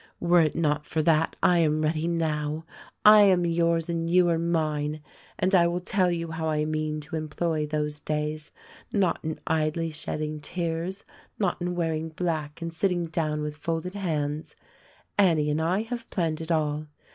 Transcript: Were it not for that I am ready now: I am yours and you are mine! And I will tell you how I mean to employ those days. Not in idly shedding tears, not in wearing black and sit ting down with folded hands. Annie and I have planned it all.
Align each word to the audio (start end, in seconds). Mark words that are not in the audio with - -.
Were 0.19 0.41
it 0.41 0.55
not 0.55 0.87
for 0.87 1.03
that 1.03 1.35
I 1.43 1.59
am 1.59 1.83
ready 1.83 2.07
now: 2.07 2.65
I 3.05 3.21
am 3.21 3.45
yours 3.45 3.87
and 3.87 4.09
you 4.09 4.29
are 4.29 4.39
mine! 4.39 4.99
And 5.37 5.53
I 5.53 5.67
will 5.67 5.79
tell 5.79 6.09
you 6.09 6.31
how 6.31 6.49
I 6.49 6.65
mean 6.65 6.99
to 7.01 7.15
employ 7.15 7.67
those 7.67 7.99
days. 7.99 8.51
Not 8.91 9.19
in 9.23 9.39
idly 9.45 9.91
shedding 9.91 10.39
tears, 10.39 11.05
not 11.37 11.61
in 11.61 11.75
wearing 11.75 12.09
black 12.09 12.63
and 12.63 12.73
sit 12.73 12.87
ting 12.89 13.03
down 13.03 13.43
with 13.43 13.55
folded 13.55 13.93
hands. 13.93 14.55
Annie 15.19 15.51
and 15.51 15.61
I 15.61 15.83
have 15.83 16.09
planned 16.09 16.41
it 16.41 16.51
all. 16.51 16.87